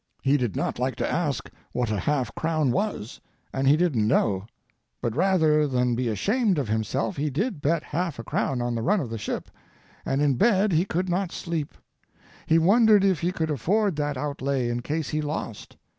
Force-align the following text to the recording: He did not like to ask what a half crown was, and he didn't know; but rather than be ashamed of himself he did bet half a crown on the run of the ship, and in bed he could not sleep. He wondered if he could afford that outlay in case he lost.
He 0.23 0.35
did 0.35 0.55
not 0.55 0.79
like 0.79 0.95
to 0.95 1.07
ask 1.07 1.51
what 1.73 1.91
a 1.91 1.99
half 1.99 2.33
crown 2.33 2.71
was, 2.71 3.21
and 3.53 3.67
he 3.67 3.77
didn't 3.77 4.07
know; 4.07 4.47
but 4.99 5.15
rather 5.15 5.67
than 5.67 5.93
be 5.93 6.07
ashamed 6.07 6.57
of 6.57 6.67
himself 6.67 7.17
he 7.17 7.29
did 7.29 7.61
bet 7.61 7.83
half 7.83 8.17
a 8.17 8.23
crown 8.23 8.63
on 8.63 8.73
the 8.73 8.81
run 8.81 8.99
of 8.99 9.11
the 9.11 9.19
ship, 9.19 9.51
and 10.03 10.19
in 10.19 10.37
bed 10.37 10.71
he 10.71 10.85
could 10.85 11.07
not 11.07 11.31
sleep. 11.31 11.75
He 12.47 12.57
wondered 12.57 13.03
if 13.03 13.19
he 13.19 13.31
could 13.31 13.51
afford 13.51 13.95
that 13.97 14.17
outlay 14.17 14.69
in 14.69 14.81
case 14.81 15.09
he 15.09 15.21
lost. 15.21 15.77